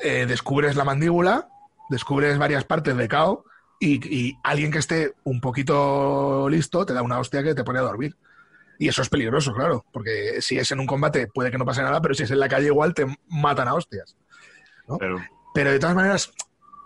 eh, 0.00 0.26
descubres 0.26 0.76
la 0.76 0.84
mandíbula, 0.84 1.48
descubres 1.90 2.36
varias 2.38 2.64
partes 2.64 2.96
de 2.96 3.08
KO 3.08 3.44
y, 3.86 4.00
y 4.28 4.38
alguien 4.42 4.70
que 4.70 4.78
esté 4.78 5.12
un 5.24 5.40
poquito 5.40 6.48
listo 6.48 6.84
te 6.86 6.92
da 6.94 7.02
una 7.02 7.18
hostia 7.18 7.42
que 7.42 7.54
te 7.54 7.64
pone 7.64 7.78
a 7.78 7.82
dormir. 7.82 8.16
Y 8.78 8.88
eso 8.88 9.02
es 9.02 9.08
peligroso, 9.08 9.52
claro, 9.54 9.84
porque 9.92 10.40
si 10.42 10.58
es 10.58 10.70
en 10.72 10.80
un 10.80 10.86
combate 10.86 11.28
puede 11.28 11.50
que 11.50 11.58
no 11.58 11.64
pase 11.64 11.82
nada, 11.82 12.00
pero 12.00 12.14
si 12.14 12.24
es 12.24 12.30
en 12.30 12.40
la 12.40 12.48
calle 12.48 12.66
igual 12.66 12.92
te 12.94 13.06
matan 13.28 13.68
a 13.68 13.74
hostias. 13.74 14.16
Pero 14.98 15.18
Pero 15.54 15.70
de 15.70 15.78
todas 15.78 15.94
maneras, 15.94 16.32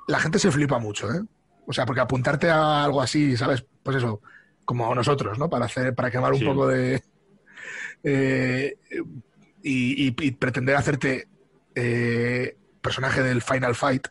la 0.06 0.20
gente 0.20 0.38
se 0.38 0.50
flipa 0.50 0.78
mucho, 0.78 1.10
¿eh? 1.12 1.22
O 1.66 1.72
sea, 1.72 1.86
porque 1.86 2.00
apuntarte 2.00 2.50
a 2.50 2.84
algo 2.84 3.00
así, 3.00 3.36
¿sabes? 3.36 3.64
Pues 3.82 3.96
eso, 3.96 4.20
como 4.64 4.94
nosotros, 4.94 5.38
¿no? 5.38 5.48
Para 5.48 5.64
hacer, 5.66 5.94
para 5.94 6.10
quemar 6.10 6.32
un 6.32 6.38
Sí. 6.40 6.44
poco 6.44 6.66
de. 6.68 7.02
eh, 8.04 8.74
y, 9.62 10.08
y- 10.08 10.14
y 10.18 10.30
pretender 10.32 10.76
hacerte 10.76 11.28
eh, 11.74 12.56
personaje 12.80 13.22
del 13.22 13.42
Final 13.42 13.74
Fight, 13.74 14.08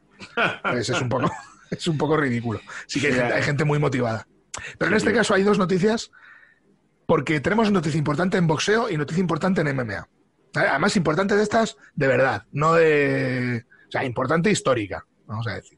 pues 0.64 0.90
es 0.90 1.02
un 1.02 1.10
poco, 1.10 1.32
es 1.72 1.88
un 1.88 1.98
poco 1.98 2.18
ridículo. 2.18 2.60
Sí 2.88 3.00
que 3.00 3.08
hay, 3.08 3.14
gente, 3.14 3.30
ya. 3.30 3.36
hay 3.36 3.44
gente 3.44 3.66
muy 3.66 3.80
motivada. 3.80 4.28
Pero 4.78 4.92
en 4.92 4.98
este 4.98 5.14
caso 5.14 5.34
hay 5.34 5.44
dos 5.44 5.58
noticias, 5.58 6.12
porque 7.06 7.40
tenemos 7.40 7.72
noticia 7.72 7.98
importante 7.98 8.38
en 8.38 8.48
boxeo 8.48 8.90
y 8.90 8.98
noticia 8.98 9.22
importante 9.22 9.62
en 9.62 9.76
MMA. 9.76 10.08
Además, 10.54 10.96
importante 10.96 11.36
de 11.36 11.44
estas, 11.44 11.78
de 11.96 12.08
verdad, 12.08 12.46
no 12.52 12.74
de. 12.74 13.66
O 13.88 13.92
sea, 13.92 14.04
importante 14.04 14.52
histórica, 14.52 15.06
vamos 15.26 15.48
a 15.48 15.56
decir. 15.56 15.78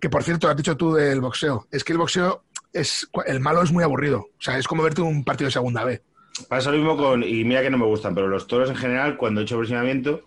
Que 0.00 0.08
por 0.08 0.22
cierto, 0.22 0.48
has 0.48 0.56
dicho 0.56 0.76
tú 0.76 0.94
del 0.94 1.20
boxeo. 1.20 1.66
Es 1.70 1.84
que 1.84 1.92
el 1.92 1.98
boxeo, 1.98 2.44
es 2.72 3.08
el 3.26 3.40
malo 3.40 3.62
es 3.62 3.72
muy 3.72 3.84
aburrido. 3.84 4.20
O 4.20 4.40
sea, 4.40 4.58
es 4.58 4.66
como 4.66 4.82
verte 4.82 5.02
un 5.02 5.24
partido 5.24 5.46
de 5.46 5.52
segunda 5.52 5.84
B. 5.84 6.02
pasa 6.48 6.70
lo 6.70 6.78
mismo 6.78 6.96
con, 6.96 7.22
y 7.22 7.44
mira 7.44 7.62
que 7.62 7.70
no 7.70 7.78
me 7.78 7.86
gustan, 7.86 8.14
pero 8.14 8.28
los 8.28 8.46
toros 8.46 8.70
en 8.70 8.76
general, 8.76 9.16
cuando 9.16 9.40
he 9.40 9.44
hecho 9.44 9.56
aproximamiento, 9.56 10.22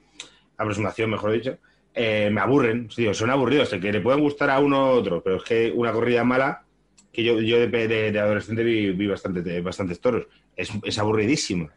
aproximación 0.58 1.10
mejor 1.10 1.32
dicho, 1.32 1.58
eh, 1.94 2.30
me 2.32 2.42
aburren. 2.42 2.88
Digo, 2.96 3.14
son 3.14 3.30
aburridos, 3.30 3.70
que 3.70 3.92
le 3.92 4.02
pueden 4.02 4.22
gustar 4.22 4.50
a 4.50 4.60
uno 4.60 4.86
u 4.88 4.98
otro, 4.98 5.22
pero 5.24 5.38
es 5.38 5.44
que 5.44 5.72
una 5.76 5.92
corrida 5.92 6.24
mala, 6.24 6.64
que 7.12 7.24
yo, 7.24 7.40
yo 7.42 7.60
de, 7.60 7.68
de- 7.68 8.12
de 8.12 8.20
adolescente 8.20 8.64
vi, 8.64 8.92
vi 8.92 9.08
bastante, 9.08 9.62
bastantes 9.62 10.00
toros, 10.00 10.28
es, 10.56 10.72
es 10.84 10.98
aburridísimo. 11.00 11.70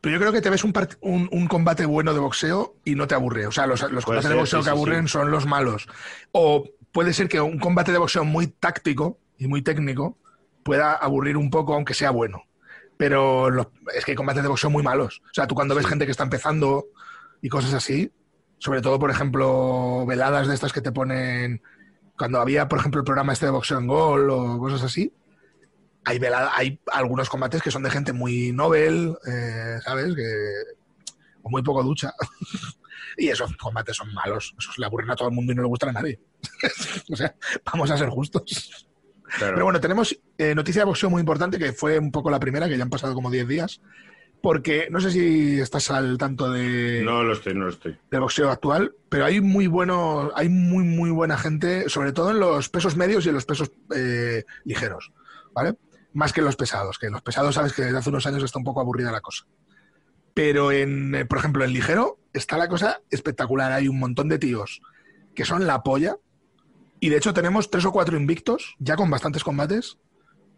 Pero 0.00 0.14
yo 0.14 0.20
creo 0.20 0.32
que 0.32 0.40
te 0.40 0.48
ves 0.50 0.62
un, 0.64 0.72
un, 1.00 1.28
un 1.32 1.46
combate 1.48 1.84
bueno 1.84 2.14
de 2.14 2.20
boxeo 2.20 2.76
y 2.84 2.94
no 2.94 3.06
te 3.08 3.14
aburre. 3.16 3.46
O 3.46 3.50
sea, 3.52 3.66
los, 3.66 3.80
los 3.90 4.04
combates 4.04 4.24
ser, 4.28 4.32
de 4.32 4.38
boxeo 4.38 4.60
sí, 4.60 4.64
que 4.64 4.70
aburren 4.70 5.08
sí. 5.08 5.12
son 5.12 5.30
los 5.30 5.44
malos. 5.46 5.88
O 6.32 6.64
puede 6.92 7.12
ser 7.12 7.28
que 7.28 7.40
un 7.40 7.58
combate 7.58 7.90
de 7.92 7.98
boxeo 7.98 8.24
muy 8.24 8.46
táctico 8.46 9.18
y 9.38 9.48
muy 9.48 9.62
técnico 9.62 10.16
pueda 10.62 10.92
aburrir 10.92 11.36
un 11.36 11.50
poco, 11.50 11.74
aunque 11.74 11.94
sea 11.94 12.10
bueno. 12.12 12.44
Pero 12.96 13.50
los- 13.50 13.66
es 13.94 14.04
que 14.04 14.12
hay 14.12 14.16
combates 14.16 14.42
de 14.44 14.48
boxeo 14.48 14.70
muy 14.70 14.84
malos. 14.84 15.20
O 15.24 15.34
sea, 15.34 15.48
tú 15.48 15.54
cuando 15.56 15.74
ves 15.74 15.86
gente 15.86 16.04
que 16.04 16.12
está 16.12 16.22
empezando 16.22 16.86
y 17.42 17.48
cosas 17.48 17.74
así, 17.74 18.12
sobre 18.58 18.82
todo, 18.82 18.98
por 18.98 19.10
ejemplo, 19.10 20.04
veladas 20.06 20.48
de 20.48 20.54
estas 20.54 20.72
que 20.72 20.80
te 20.80 20.92
ponen. 20.92 21.62
Cuando 22.16 22.40
había, 22.40 22.68
por 22.68 22.80
ejemplo, 22.80 23.00
el 23.00 23.04
programa 23.04 23.32
este 23.32 23.46
de 23.46 23.52
boxeo 23.52 23.78
en 23.78 23.86
gol 23.86 24.28
o 24.30 24.58
cosas 24.58 24.82
así, 24.82 25.12
hay, 26.04 26.18
velada, 26.18 26.50
hay 26.54 26.80
algunos 26.92 27.28
combates 27.28 27.62
que 27.62 27.70
son 27.70 27.82
de 27.82 27.90
gente 27.90 28.12
muy 28.12 28.50
novel, 28.52 29.16
eh, 29.26 29.78
¿sabes? 29.84 30.14
Que, 30.14 30.24
o 31.42 31.50
muy 31.50 31.62
poco 31.62 31.82
ducha. 31.82 32.12
y 33.16 33.28
esos 33.28 33.56
combates 33.56 33.96
son 33.96 34.12
malos. 34.14 34.54
Esos 34.58 34.78
le 34.78 34.86
aburren 34.86 35.10
a 35.10 35.16
todo 35.16 35.28
el 35.28 35.34
mundo 35.34 35.52
y 35.52 35.56
no 35.56 35.62
le 35.62 35.68
gustan 35.68 35.90
a 35.90 36.00
nadie. 36.00 36.20
o 37.12 37.16
sea, 37.16 37.34
vamos 37.64 37.90
a 37.90 37.98
ser 37.98 38.08
justos. 38.08 38.88
Claro. 39.36 39.54
Pero 39.54 39.64
bueno, 39.66 39.80
tenemos 39.80 40.18
eh, 40.38 40.54
noticia 40.54 40.80
de 40.80 40.86
boxeo 40.86 41.10
muy 41.10 41.20
importante, 41.20 41.58
que 41.58 41.72
fue 41.72 41.98
un 41.98 42.10
poco 42.10 42.30
la 42.30 42.40
primera, 42.40 42.68
que 42.68 42.76
ya 42.76 42.82
han 42.82 42.90
pasado 42.90 43.14
como 43.14 43.30
10 43.30 43.46
días. 43.46 43.80
Porque 44.40 44.88
no 44.90 45.00
sé 45.00 45.10
si 45.10 45.58
estás 45.60 45.90
al 45.90 46.16
tanto 46.16 46.50
de, 46.50 47.02
no 47.04 47.24
lo 47.24 47.32
estoy, 47.32 47.54
no 47.54 47.64
lo 47.64 47.70
estoy. 47.70 47.96
del 48.10 48.20
boxeo 48.20 48.50
actual, 48.50 48.94
pero 49.08 49.24
hay 49.24 49.40
muy 49.40 49.66
bueno, 49.66 50.30
hay 50.34 50.48
muy 50.48 50.84
muy 50.84 51.10
buena 51.10 51.36
gente, 51.36 51.88
sobre 51.88 52.12
todo 52.12 52.30
en 52.30 52.38
los 52.38 52.68
pesos 52.68 52.96
medios 52.96 53.26
y 53.26 53.30
en 53.30 53.34
los 53.34 53.44
pesos 53.44 53.72
eh, 53.94 54.44
ligeros, 54.64 55.12
¿vale? 55.52 55.74
Más 56.12 56.32
que 56.32 56.40
en 56.40 56.46
los 56.46 56.56
pesados, 56.56 56.98
que 56.98 57.06
en 57.06 57.12
los 57.12 57.22
pesados 57.22 57.56
sabes 57.56 57.72
que 57.72 57.82
desde 57.82 57.98
hace 57.98 58.10
unos 58.10 58.26
años 58.26 58.44
está 58.44 58.58
un 58.58 58.64
poco 58.64 58.80
aburrida 58.80 59.10
la 59.10 59.20
cosa. 59.20 59.44
Pero 60.34 60.70
en, 60.70 61.14
eh, 61.16 61.24
por 61.24 61.38
ejemplo, 61.38 61.64
en 61.64 61.72
ligero 61.72 62.18
está 62.32 62.56
la 62.56 62.68
cosa 62.68 63.00
espectacular. 63.10 63.72
Hay 63.72 63.88
un 63.88 63.98
montón 63.98 64.28
de 64.28 64.38
tíos 64.38 64.80
que 65.34 65.44
son 65.44 65.66
la 65.66 65.82
polla. 65.82 66.16
Y 67.00 67.10
de 67.10 67.16
hecho 67.16 67.34
tenemos 67.34 67.70
tres 67.70 67.84
o 67.84 67.92
cuatro 67.92 68.16
invictos, 68.16 68.74
ya 68.78 68.96
con 68.96 69.10
bastantes 69.10 69.44
combates, 69.44 69.98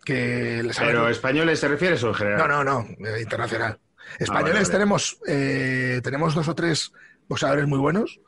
Que 0.05 0.63
les 0.63 0.79
¿Pero 0.79 1.09
españoles 1.09 1.61
te 1.61 1.69
refieres 1.69 2.03
o 2.05 2.09
en 2.09 2.15
general? 2.15 2.39
No, 2.49 2.65
no, 2.65 2.65
no, 2.65 3.07
eh, 3.07 3.21
internacional. 3.21 3.79
Españoles 4.19 4.53
vale, 4.55 4.63
vale. 4.65 4.73
tenemos 4.73 5.19
eh, 5.27 6.01
tenemos 6.03 6.35
dos 6.35 6.49
o 6.49 6.55
tres 6.55 6.93
boxeadores 7.29 7.67
muy 7.67 7.79
buenos 7.79 8.19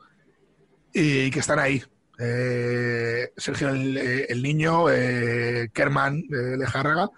y 0.93 1.29
que 1.31 1.39
están 1.39 1.59
ahí. 1.59 1.83
Eh, 2.19 3.31
Sergio 3.35 3.69
el, 3.69 3.97
el 3.97 4.41
Niño, 4.43 4.89
eh, 4.89 5.69
Kerman 5.73 6.23
Lejárraga. 6.29 7.05
O 7.05 7.11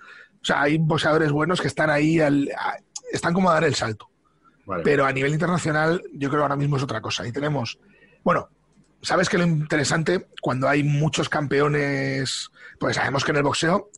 sea, 0.47 0.62
hay 0.62 0.77
boxeadores 0.77 1.31
buenos 1.31 1.59
que 1.62 1.67
están 1.67 1.89
ahí, 1.89 2.19
al- 2.19 2.50
a- 2.57 2.77
están 3.12 3.33
como 3.33 3.50
a 3.50 3.53
dar 3.55 3.65
el 3.65 3.75
salto. 3.75 4.09
Vale. 4.65 4.83
Pero 4.83 5.05
a 5.05 5.12
nivel 5.12 5.33
internacional, 5.33 6.01
yo 6.13 6.29
creo 6.29 6.39
que 6.41 6.43
ahora 6.43 6.55
mismo 6.55 6.77
es 6.77 6.83
otra 6.83 7.01
cosa. 7.01 7.27
Y 7.27 7.31
tenemos, 7.31 7.77
bueno, 8.24 8.50
sabes 9.01 9.27
que 9.29 9.38
lo 9.38 9.43
interesante 9.43 10.27
cuando 10.41 10.67
hay 10.69 10.83
muchos 10.83 11.29
campeones, 11.29 12.50
pues 12.79 12.95
sabemos 12.95 13.24
que 13.24 13.31
en 13.31 13.38
el 13.38 13.43
boxeo, 13.43 13.89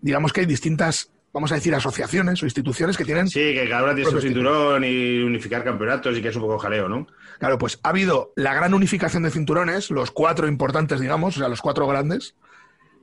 digamos 0.00 0.32
que 0.32 0.40
hay 0.40 0.46
distintas, 0.46 1.10
vamos 1.32 1.52
a 1.52 1.56
decir, 1.56 1.74
asociaciones 1.74 2.42
o 2.42 2.46
instituciones 2.46 2.96
que 2.96 3.04
tienen 3.04 3.28
Sí, 3.28 3.54
que 3.54 3.68
cada 3.68 3.84
uno 3.84 3.94
tiene 3.94 4.10
su 4.10 4.20
cinturón 4.20 4.84
y 4.84 5.22
unificar 5.22 5.64
campeonatos 5.64 6.16
y 6.16 6.22
que 6.22 6.28
es 6.28 6.36
un 6.36 6.42
poco 6.42 6.58
jaleo, 6.58 6.88
¿no? 6.88 7.06
Claro, 7.38 7.58
pues 7.58 7.78
ha 7.82 7.88
habido 7.88 8.32
la 8.36 8.54
gran 8.54 8.74
unificación 8.74 9.22
de 9.22 9.30
cinturones, 9.30 9.90
los 9.90 10.10
cuatro 10.10 10.46
importantes, 10.46 11.00
digamos, 11.00 11.36
o 11.36 11.40
sea, 11.40 11.48
los 11.48 11.60
cuatro 11.60 11.86
grandes, 11.86 12.34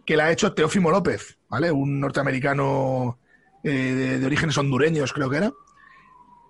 que 0.06 0.16
la 0.16 0.26
ha 0.26 0.32
hecho 0.32 0.54
Teófimo 0.54 0.90
López, 0.92 1.38
¿vale? 1.50 1.72
Un 1.72 2.00
norteamericano 2.00 3.20
eh, 3.64 3.70
de, 3.70 4.20
de 4.20 4.26
orígenes 4.26 4.58
hondureños, 4.58 5.14
creo 5.14 5.30
que 5.30 5.38
era, 5.38 5.52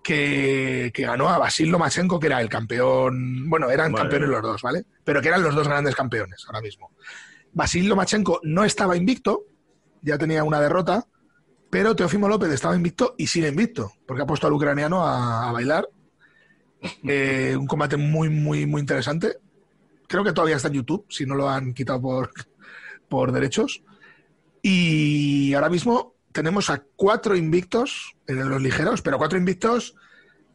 que, 0.03 0.91
que 0.93 1.03
ganó 1.03 1.29
a 1.29 1.37
Basil 1.37 1.69
Lomachenko, 1.69 2.19
que 2.19 2.27
era 2.27 2.41
el 2.41 2.49
campeón, 2.49 3.49
bueno, 3.49 3.69
eran 3.69 3.91
Vale. 3.91 4.03
campeones 4.03 4.29
los 4.29 4.41
dos, 4.41 4.61
¿vale? 4.61 4.83
Pero 5.03 5.21
que 5.21 5.27
eran 5.27 5.43
los 5.43 5.53
dos 5.55 5.67
grandes 5.67 5.95
campeones 5.95 6.43
ahora 6.47 6.61
mismo. 6.61 6.91
Basil 7.53 7.87
Lomachenko 7.87 8.39
no 8.43 8.63
estaba 8.63 8.95
invicto, 8.95 9.43
ya 10.01 10.17
tenía 10.17 10.43
una 10.43 10.59
derrota, 10.59 11.07
pero 11.71 11.95
Teófimo 11.95 12.27
López 12.27 12.51
estaba 12.51 12.75
invicto 12.75 13.15
y 13.17 13.27
sigue 13.27 13.47
invicto, 13.47 13.93
porque 14.05 14.23
ha 14.23 14.25
puesto 14.25 14.45
al 14.45 14.53
ucraniano 14.53 15.07
a, 15.07 15.51
bailar. 15.53 15.87
Eh, 17.07 17.55
un 17.57 17.65
combate 17.65 17.95
muy, 17.95 18.29
muy, 18.29 18.65
muy 18.65 18.81
interesante. 18.81 19.37
Creo 20.07 20.23
que 20.23 20.33
todavía 20.33 20.57
está 20.57 20.67
en 20.67 20.75
YouTube, 20.75 21.05
si 21.09 21.25
no 21.25 21.35
lo 21.35 21.49
han 21.49 21.73
quitado 21.73 22.01
por, 22.01 22.31
por 23.07 23.31
derechos. 23.31 23.83
Y 24.61 25.53
ahora 25.53 25.69
mismo 25.69 26.15
tenemos 26.33 26.69
a 26.69 26.83
cuatro 26.97 27.37
invictos 27.37 28.15
en 28.27 28.49
los 28.49 28.61
ligeros, 28.61 29.01
pero 29.01 29.17
cuatro 29.17 29.37
invictos 29.37 29.95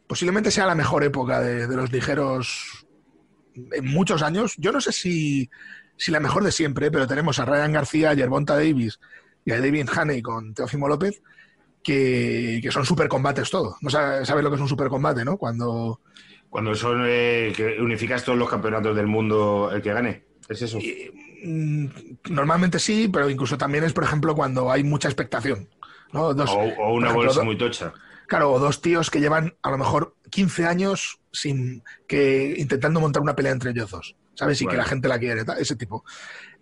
posiblemente 0.05 0.51
sea 0.51 0.67
la 0.67 0.75
mejor 0.75 1.03
época 1.03 1.41
de, 1.41 1.67
los 1.67 1.91
ligeros 1.91 2.85
en 3.55 3.85
muchos 3.85 4.21
años. 4.21 4.53
Yo 4.57 4.71
no 4.71 4.81
sé 4.81 4.91
si, 4.91 5.49
si 5.97 6.11
la 6.11 6.19
mejor 6.19 6.43
de 6.43 6.51
siempre, 6.51 6.91
pero 6.91 7.07
tenemos 7.07 7.39
a 7.39 7.45
Ryan 7.45 7.73
García, 7.73 8.13
Yerbonta 8.13 8.55
Davis 8.55 8.99
y 9.47 9.53
a 9.53 9.61
David 9.61 9.87
Haney 9.95 10.21
con 10.21 10.53
Teófimo 10.53 10.89
López, 10.89 11.21
que, 11.81 12.59
que 12.61 12.69
son 12.69 12.85
super 12.85 13.07
combates 13.07 13.49
todo. 13.49 13.77
No 13.79 13.89
sabes, 13.89 14.27
sabes 14.27 14.43
lo 14.43 14.49
que 14.49 14.57
es 14.57 14.61
un 14.61 14.67
super 14.67 14.89
combate, 14.89 15.23
¿no? 15.23 15.37
Cuando 15.37 16.01
Cuando 16.49 16.75
son 16.75 17.05
eh, 17.07 17.53
que 17.55 17.77
unificas 17.79 18.25
todos 18.25 18.37
los 18.37 18.49
campeonatos 18.49 18.93
del 18.93 19.07
mundo, 19.07 19.71
el 19.73 19.81
que 19.81 19.93
gane. 19.93 20.25
Es 20.49 20.63
eso. 20.63 20.79
Y, 20.79 21.13
mm, 21.45 21.85
normalmente 22.29 22.77
sí, 22.77 23.07
pero 23.07 23.29
incluso 23.29 23.57
también 23.57 23.85
es, 23.85 23.93
por 23.93 24.03
ejemplo, 24.03 24.35
cuando 24.35 24.69
hay 24.69 24.83
mucha 24.83 25.07
expectación. 25.07 25.69
¿no? 26.11 26.33
Dos, 26.33 26.49
O, 26.49 26.93
una 26.93 27.07
ejemplo, 27.07 27.13
bolsa 27.13 27.43
muy 27.43 27.57
tocha. 27.57 27.93
Claro, 28.27 28.51
o 28.51 28.59
dos 28.59 28.81
tíos 28.81 29.09
que 29.09 29.21
llevan 29.21 29.55
a 29.61 29.71
lo 29.71 29.77
mejor 29.77 30.13
15 30.29 30.65
años 30.65 31.21
sin 31.31 31.83
que 32.05 32.53
intentando 32.57 32.99
montar 32.99 33.21
una 33.21 33.33
pelea 33.37 33.53
entre 33.53 33.71
ellos 33.71 33.91
dos, 33.91 34.13
¿sabes? 34.33 34.61
Y 34.61 34.67
que 34.67 34.75
la 34.75 34.83
gente 34.83 35.07
la 35.07 35.17
quiere, 35.17 35.45
ese 35.57 35.77
tipo. 35.77 36.03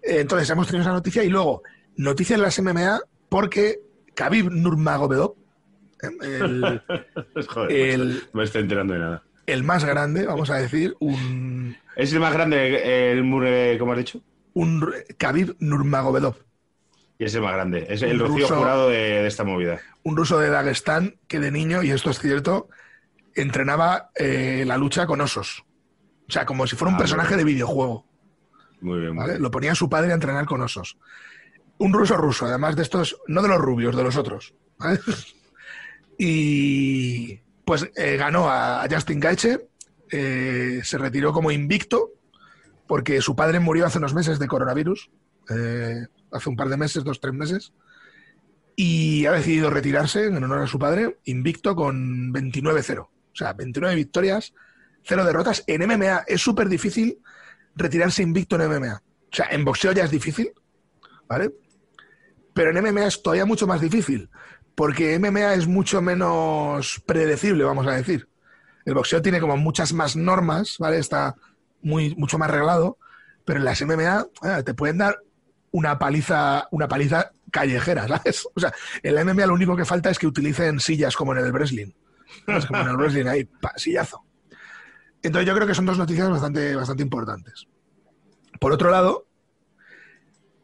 Eh, 0.04 0.20
Entonces 0.20 0.48
hemos 0.52 0.68
tenido 0.68 0.84
esa 0.84 0.94
noticia 0.94 1.24
y 1.24 1.30
luego 1.30 1.64
noticia 1.98 2.36
en 2.36 2.42
las 2.42 2.60
MMA 2.60 3.00
porque 3.30 3.80
Khabib 4.16 4.52
Nurmagomedov, 4.52 5.36
el, 6.22 6.82
Joder, 7.48 7.72
El- 7.72 8.08
macho, 8.10 8.30
no 8.34 8.38
me 8.40 8.44
estoy 8.46 8.62
enterando 8.64 8.94
de 8.94 9.00
nada. 9.00 9.24
el 9.48 9.64
más 9.64 9.84
grande, 9.86 10.26
vamos 10.26 10.50
a 10.50 10.56
decir, 10.58 10.96
un, 11.00 11.80
¿Es 11.96 12.14
el 12.14 12.20
más 12.20 12.34
grande 12.34 13.12
el 13.12 13.24
Murre, 13.24 13.78
como 13.80 13.94
has 13.94 13.98
dicho? 13.98 14.22
un 14.54 14.82
Khabib 15.20 15.56
Nurmagomedov, 15.60 16.36
Y 17.18 17.26
es 17.26 17.36
el 17.36 17.42
más 17.42 17.54
grande. 17.54 17.86
Es 17.90 18.02
el 18.02 18.20
rocío 18.20 18.48
ruso. 18.48 18.56
jurado 18.58 18.90
de, 18.90 18.98
de 18.98 19.28
esta 19.28 19.44
movida. 19.44 19.80
un 20.04 20.16
ruso 20.18 20.40
de 20.40 20.50
Dagestán 20.50 21.20
que 21.28 21.40
de 21.40 21.52
niño, 21.52 21.84
y 21.84 21.92
esto 21.92 22.10
es 22.12 22.20
cierto, 22.20 22.70
entrenaba 23.36 24.12
eh, 24.16 24.64
la 24.68 24.78
lucha 24.78 25.08
con 25.08 25.22
osos. 25.22 25.66
O 26.30 26.32
sea, 26.32 26.46
como 26.46 26.68
si 26.68 26.76
fuera 26.76 26.92
un 26.92 26.96
Ah, 26.96 26.98
personaje 26.98 27.36
muy 27.36 27.38
de 27.38 27.44
videojuego. 27.46 28.08
Muy 28.80 29.00
bien, 29.02 29.16
muy 29.16 29.26
¿vale? 29.26 29.32
bien. 29.32 29.42
Lo 29.42 29.52
ponía 29.52 29.76
su 29.76 29.90
padre 29.90 30.12
a 30.12 30.16
entrenar 30.16 30.46
con 30.46 30.62
osos. 30.62 30.98
Un 31.78 31.94
ruso 31.94 32.16
ruso, 32.18 32.46
además 32.46 32.76
de 32.76 32.84
estos, 32.84 33.18
no 33.28 33.42
de 33.42 33.50
los 33.50 33.60
rubios, 33.60 33.96
de 33.96 34.04
los 34.04 34.16
otros. 34.16 34.54
Y 36.18 37.42
pues 37.66 37.90
eh, 37.96 38.16
ganó 38.16 38.50
a, 38.50 38.84
a 38.84 38.88
Justin 38.90 39.20
Gaethje, 39.20 39.68
eh, 40.12 40.82
se 40.84 40.98
retiró 40.98 41.34
como 41.34 41.52
invicto, 41.52 42.12
porque 42.88 43.22
su 43.22 43.36
padre 43.36 43.60
murió 43.60 43.86
hace 43.86 43.98
unos 43.98 44.14
meses 44.14 44.40
de 44.40 44.48
coronavirus, 44.48 45.10
eh, 45.50 46.08
hace 46.32 46.50
un 46.50 46.56
par 46.56 46.70
de 46.70 46.78
meses, 46.78 47.04
dos, 47.04 47.20
tres 47.20 47.34
meses, 47.34 47.74
y 48.76 49.26
ha 49.26 49.32
decidido 49.32 49.70
retirarse 49.70 50.26
en 50.26 50.44
honor 50.44 50.60
a 50.60 50.68
su 50.68 50.78
padre, 50.78 51.18
invicto 51.26 51.76
con 51.76 52.34
29-0. 52.34 53.00
O 53.00 53.10
sea, 53.34 53.54
29 53.54 53.96
victorias, 53.96 54.54
0 55.04 55.26
derrotas. 55.26 55.64
En 55.68 55.86
MMA 55.86 56.24
es 56.28 56.42
súper 56.42 56.70
difícil 56.70 57.20
retirarse 57.76 58.22
invicto 58.24 58.56
en 58.56 58.70
MMA. 58.70 58.96
O 58.96 59.36
sea, 59.36 59.48
en 59.52 59.66
boxeo 59.66 59.92
ya 59.92 60.04
es 60.04 60.12
difícil, 60.12 60.52
¿vale? 61.28 61.52
Pero 62.56 62.70
en 62.70 62.82
MMA 62.82 63.08
es 63.08 63.22
todavía 63.22 63.46
mucho 63.46 63.68
más 63.68 63.82
difícil, 63.82 64.30
porque 64.76 65.20
MMA 65.20 65.56
es 65.56 65.68
mucho 65.68 66.02
menos 66.02 67.04
predecible, 67.06 67.66
vamos 67.66 67.86
a 67.86 67.92
decir. 67.92 68.30
El 68.86 68.94
boxeo 68.94 69.22
tiene 69.22 69.42
como 69.42 69.58
muchas 69.58 69.92
más 69.92 70.16
normas, 70.16 70.78
¿vale? 70.80 70.98
Está 70.98 71.36
muy, 71.82 72.16
mucho 72.16 72.38
más 72.38 72.50
reglado, 72.50 72.98
pero 73.44 73.60
en 73.60 73.66
las 73.66 73.82
MMA 73.82 74.28
eh, 74.44 74.64
te 74.64 74.74
pueden 74.74 75.00
dar 75.00 75.20
una 75.72 76.00
paliza, 76.00 76.70
una 76.72 76.88
paliza 76.88 77.34
callejera, 77.52 78.08
¿sabes? 78.08 78.48
O 78.56 78.60
sea, 78.62 78.74
en 79.04 79.16
la 79.16 79.26
MMA 79.26 79.48
lo 79.48 79.54
único 79.54 79.76
que 79.76 79.84
falta 79.84 80.10
es 80.10 80.18
que 80.18 80.28
utilicen 80.28 80.80
sillas 80.80 81.18
como 81.18 81.34
en 81.34 81.40
el 81.40 81.52
wrestling. 81.52 81.92
Como 82.46 82.80
en 82.80 82.88
el 82.88 82.96
wrestling 82.96 83.26
ahí, 83.26 83.50
sillazo. 83.76 84.24
Entonces 85.22 85.46
yo 85.46 85.54
creo 85.56 85.68
que 85.68 85.76
son 85.76 85.86
dos 85.86 85.98
noticias 85.98 86.30
bastante, 86.30 86.74
bastante 86.74 87.04
importantes. 87.04 87.68
Por 88.62 88.72
otro 88.72 88.90
lado, 88.90 89.28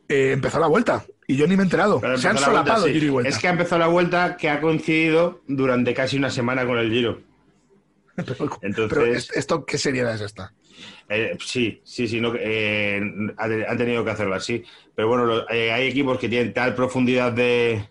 eh, 0.08 0.32
empezó 0.32 0.58
la 0.58 0.68
vuelta 0.68 1.04
y 1.34 1.38
yo 1.38 1.48
ni 1.48 1.56
me 1.56 1.64
he 1.64 1.66
enterado. 1.66 2.00
Pero 2.02 2.18
Se 2.18 2.28
han 2.28 2.34
vuelta, 2.36 2.50
solapado 2.52 2.86
sí. 2.88 2.94
giro 2.94 3.06
y 3.06 3.10
vuelta. 3.10 3.30
Es 3.30 3.38
que 3.40 3.48
ha 3.48 3.52
empezado 3.52 3.80
la 3.80 3.88
vuelta 3.88 4.38
que 4.38 4.50
ha 4.50 4.60
coincidido 4.62 5.42
durante 5.48 5.94
casi 5.94 6.18
una 6.18 6.30
semana 6.30 6.66
con 6.66 6.78
el 6.78 6.92
Giro. 6.92 7.20
pero, 8.16 8.50
Entonces- 8.62 8.90
pero 8.90 9.06
¿est- 9.06 9.32
¿esto 9.36 9.66
qué 9.66 9.78
seriedad 9.78 10.14
es 10.16 10.22
esta? 10.22 10.54
Eh, 11.10 11.38
sí, 11.44 11.82
sí, 11.84 12.08
sí, 12.08 12.20
no, 12.22 12.34
eh, 12.38 13.00
han 13.38 13.78
tenido 13.78 14.04
que 14.06 14.12
hacerlo 14.12 14.36
así. 14.36 14.64
Pero 14.96 15.08
bueno, 15.10 15.50
eh, 15.50 15.72
hay 15.72 15.88
equipos 15.88 16.18
que 16.18 16.30
tienen 16.30 16.54
tal 16.54 16.74
profundidad 16.76 17.32
de, 17.32 17.88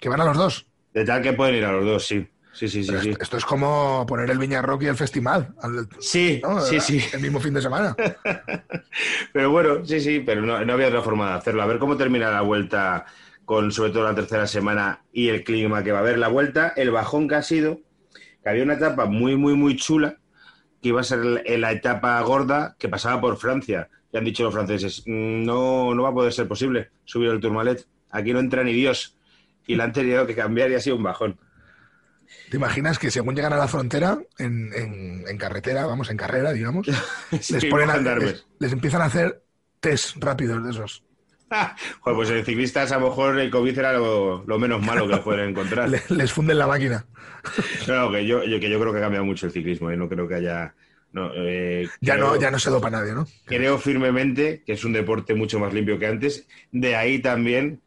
Que 0.00 0.08
van 0.08 0.20
a 0.20 0.24
los 0.24 0.36
dos. 0.36 0.66
de 0.92 1.04
tal 1.04 1.22
que 1.22 1.32
pueden 1.32 1.54
ir 1.56 1.64
a 1.64 1.72
los 1.72 1.84
dos, 1.84 2.06
sí. 2.06 2.26
Sí, 2.52 2.66
sí, 2.68 2.82
sí. 2.82 3.14
Esto, 3.20 3.36
es 3.36 3.44
como 3.44 4.04
poner 4.08 4.30
el 4.30 4.38
Viñarrock 4.38 4.82
y 4.82 4.86
el 4.86 4.96
festival. 4.96 5.54
al- 5.62 5.88
sí, 6.00 6.40
¿no? 6.42 6.60
sí, 6.60 6.80
sí. 6.80 7.00
El 7.12 7.20
mismo 7.20 7.38
fin 7.40 7.54
de 7.54 7.62
semana. 7.62 7.94
Pero 9.32 9.50
bueno, 9.50 9.84
sí, 9.84 10.00
sí, 10.00 10.20
pero 10.24 10.42
no, 10.42 10.64
no 10.64 10.72
había 10.72 10.88
otra 10.88 11.02
forma 11.02 11.30
de 11.30 11.34
hacerlo. 11.38 11.62
A 11.62 11.66
ver 11.66 11.78
cómo 11.78 11.96
termina 11.96 12.30
la 12.30 12.40
vuelta 12.40 13.06
con 13.44 13.70
sobre 13.72 13.92
todo 13.92 14.04
la 14.04 14.14
tercera 14.14 14.46
semana 14.46 15.02
y 15.12 15.28
el 15.28 15.44
clima 15.44 15.82
que 15.84 15.92
va 15.92 15.98
a 15.98 16.00
haber. 16.00 16.18
La 16.18 16.28
vuelta, 16.28 16.72
el 16.76 16.90
bajón 16.90 17.28
que 17.28 17.36
ha 17.36 17.42
sido, 17.42 17.80
que 18.42 18.48
había 18.48 18.64
una 18.64 18.74
etapa 18.74 19.06
muy, 19.06 19.36
muy, 19.36 19.54
muy 19.54 19.76
chula, 19.76 20.16
que 20.82 20.88
iba 20.88 21.00
a 21.00 21.04
ser 21.04 21.18
la- 21.24 21.72
etapa 21.72 22.20
gorda 22.22 22.76
que 22.78 22.88
pasaba 22.88 23.20
por 23.20 23.36
Francia. 23.36 23.88
Y 24.12 24.16
han 24.16 24.24
dicho 24.24 24.42
los 24.44 24.54
franceses, 24.54 25.02
"Mm, 25.06 25.44
no, 25.44 25.94
no 25.94 26.02
va 26.02 26.08
a 26.10 26.14
poder 26.14 26.32
ser 26.32 26.48
posible 26.48 26.90
subir 27.04 27.28
el 27.30 27.40
Tourmalet. 27.40 27.86
Aquí 28.10 28.32
no 28.32 28.40
entra 28.40 28.64
ni 28.64 28.72
Dios. 28.72 29.16
Y 29.66 29.76
la 29.76 29.84
han 29.84 29.92
tenido 29.92 30.26
que 30.26 30.34
cambiar 30.34 30.70
y 30.70 30.74
ha 30.74 30.80
sido 30.80 30.96
un 30.96 31.02
bajón. 31.02 31.38
¿Te 32.50 32.56
imaginas 32.56 32.98
que 32.98 33.10
según 33.10 33.34
llegan 33.34 33.52
a 33.52 33.56
la 33.56 33.68
frontera, 33.68 34.18
en, 34.38 34.70
en- 34.74 35.24
en 35.28 35.38
carretera, 35.38 35.86
vamos, 35.86 36.10
en 36.10 36.16
carrera, 36.16 36.52
digamos, 36.52 36.86
Sí, 37.40 37.54
les, 37.54 37.64
ponen 37.66 37.90
a- 37.90 37.98
les, 37.98 38.46
les 38.58 38.72
empiezan 38.72 39.02
a 39.02 39.06
hacer 39.06 39.42
test 39.80 40.16
rápidos 40.18 40.64
de 40.64 40.70
esos? 40.70 41.04
Joder, 42.00 42.16
pues 42.16 42.30
en 42.30 42.44
ciclistas 42.44 42.92
a 42.92 42.98
lo 42.98 43.08
mejor 43.08 43.38
el 43.38 43.50
COVID 43.50 43.78
era 43.78 43.92
lo, 43.94 44.44
lo 44.46 44.58
menos 44.58 44.82
malo 44.84 45.08
que 45.08 45.16
pueden 45.18 45.50
encontrar. 45.50 45.88
Le- 45.88 46.02
les 46.10 46.32
funden 46.32 46.58
la 46.58 46.66
máquina. 46.66 47.06
No, 47.86 48.10
que 48.10 48.26
yo, 48.26 48.44
yo- 48.44 48.60
que 48.60 48.70
yo 48.70 48.78
creo 48.80 48.92
que 48.92 48.98
ha 48.98 49.02
cambiado 49.02 49.24
mucho 49.24 49.46
el 49.46 49.52
ciclismo 49.52 49.92
y 49.92 49.96
no 49.96 50.08
creo 50.08 50.28
que 50.28 50.34
haya. 50.36 50.74
No, 51.12 51.30
eh, 51.34 51.88
Ya 52.02 52.14
creo, 52.14 52.34
no, 52.34 52.40
ya 52.40 52.50
no 52.50 52.58
se 52.58 52.68
dopa 52.70 52.90
nadie, 52.90 53.12
¿no? 53.14 53.26
creo 53.46 53.78
firmemente 53.78 54.62
que 54.66 54.74
es 54.74 54.84
un 54.84 54.92
deporte 54.92 55.34
mucho 55.34 55.58
más 55.58 55.72
limpio 55.72 55.98
que 55.98 56.06
antes. 56.06 56.46
De 56.70 56.96
ahí 56.96 57.20
también 57.20 57.80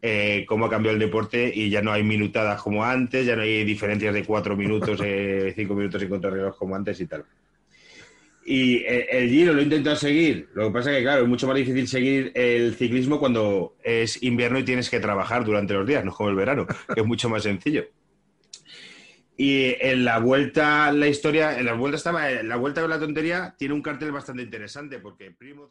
eh, 0.00 0.44
cómo 0.46 0.66
ha 0.66 0.70
cambiado 0.70 0.94
el 0.94 1.00
deporte 1.00 1.50
y 1.52 1.70
ya 1.70 1.82
no 1.82 1.92
hay 1.92 2.04
minutadas 2.04 2.62
como 2.62 2.84
antes, 2.84 3.26
ya 3.26 3.34
no 3.34 3.42
hay 3.42 3.64
diferencias 3.64 4.14
de 4.14 4.24
cuatro 4.24 4.56
minutos, 4.56 5.00
eh, 5.02 5.52
cinco 5.56 5.74
minutos 5.74 6.00
en 6.02 6.08
contrarreloj 6.08 6.56
como 6.56 6.76
antes 6.76 7.00
y 7.00 7.06
tal. 7.06 7.24
Y 8.44 8.76
eh, 8.76 9.08
el 9.10 9.28
Giro 9.28 9.52
lo 9.52 9.60
he 9.60 9.64
intentado 9.64 9.96
seguir. 9.96 10.48
Lo 10.54 10.68
que 10.68 10.72
pasa 10.72 10.90
es 10.90 10.98
que, 10.98 11.02
claro, 11.02 11.22
es 11.22 11.28
mucho 11.28 11.46
más 11.46 11.56
difícil 11.56 11.88
seguir 11.88 12.32
el 12.34 12.74
ciclismo 12.76 13.18
cuando 13.18 13.76
es 13.82 14.22
invierno 14.22 14.58
y 14.58 14.64
tienes 14.64 14.88
que 14.88 15.00
trabajar 15.00 15.44
durante 15.44 15.74
los 15.74 15.86
días, 15.86 16.04
no 16.04 16.12
como 16.12 16.30
el 16.30 16.36
verano, 16.36 16.66
que 16.94 17.00
es 17.00 17.06
mucho 17.06 17.28
más 17.28 17.42
sencillo. 17.42 17.86
Y 19.36 19.76
en 19.80 20.04
la 20.04 20.18
vuelta, 20.18 20.90
la 20.92 21.08
historia, 21.08 21.58
en 21.58 21.66
la 21.66 21.74
vuelta 21.74 21.96
estaba, 21.96 22.30
en 22.30 22.48
la 22.48 22.56
vuelta 22.56 22.82
de 22.82 22.88
la 22.88 22.98
tontería 22.98 23.54
tiene 23.58 23.74
un 23.74 23.82
cartel 23.82 24.12
bastante 24.12 24.42
interesante 24.42 24.98
porque 24.98 25.30
Primo. 25.30 25.70